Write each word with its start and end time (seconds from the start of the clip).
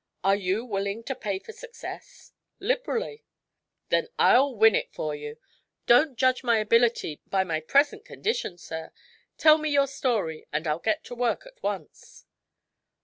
"Are 0.23 0.35
you 0.35 0.65
willing 0.65 1.03
to 1.03 1.13
pay 1.13 1.37
for 1.37 1.51
success?" 1.51 2.31
"Liberally." 2.59 3.23
"Then 3.89 4.07
I'll 4.17 4.55
win 4.55 4.73
it 4.73 4.91
for 4.91 5.13
you. 5.13 5.37
Don't 5.85 6.17
judge 6.17 6.43
my 6.43 6.57
ability 6.57 7.21
by 7.27 7.43
my 7.43 7.59
present 7.59 8.03
condition, 8.03 8.57
sir. 8.57 8.93
Tell 9.37 9.59
me 9.59 9.69
your 9.69 9.85
story 9.85 10.47
and 10.51 10.65
I'll 10.65 10.79
get 10.79 11.03
to 11.03 11.13
work 11.13 11.45
at 11.45 11.61
once." 11.61 12.25